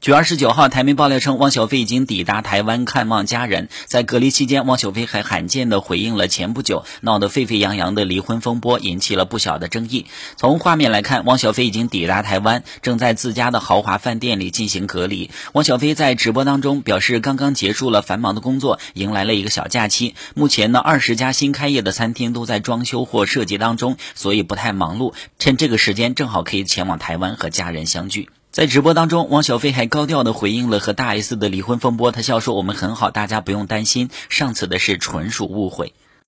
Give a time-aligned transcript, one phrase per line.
[0.00, 3.68] 九月二十九号，台媒爆料称，汪小菲已经抵达台湾看望家人。
[3.84, 10.06] 在隔离期间，汪小菲还罕见的回应了前不久闹得沸沸扬扬的离婚风波，引起了不小的争议。
[10.38, 15.30] 从画面来看，汪小菲已经抵达台湾，正在自家的豪华饭店里进行隔离。
[15.52, 20.14] 汪小菲在直播当中表示，刚刚结束了繁忙的工作，迎来了一个小假期。
[20.34, 25.12] 目前呢，二十家新开业的餐厅都在装修或设计当中，所以不太忙碌。
[25.38, 28.30] 趁这个时间，正好可以前往台湾和家人相聚。
[28.52, 32.10] 在直播当中，汪小菲还高调的回应了和大 S 的离婚风波。
[32.10, 35.94] 他笑说：“我们很好，大家不用担心，上次的事纯属误会。”